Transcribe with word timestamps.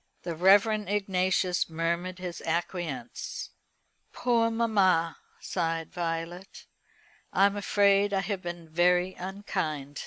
The 0.23 0.35
Reverend 0.35 0.89
Ignatius 0.89 1.69
murmured 1.69 2.17
his 2.17 2.41
acquiescence. 2.41 3.51
"Poor 4.11 4.49
mamma!" 4.49 5.17
sighed 5.39 5.93
Violet, 5.93 6.65
"I 7.31 7.45
am 7.45 7.55
afraid 7.55 8.11
I 8.11 8.21
have 8.21 8.41
been 8.41 8.67
very 8.67 9.13
unkind." 9.13 9.99